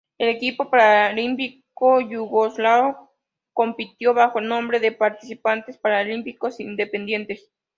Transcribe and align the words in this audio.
El 0.17 0.29
equipo 0.29 0.71
paralímpico 0.71 1.99
yugoslavo 2.01 3.13
compitió 3.53 4.15
bajo 4.15 4.39
el 4.39 4.47
nombre 4.47 4.79
de 4.79 4.91
Participantes 4.93 5.77
Paralímpicos 5.77 6.59
Independientes. 6.59 7.51